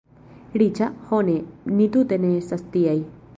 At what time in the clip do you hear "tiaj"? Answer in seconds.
2.77-2.97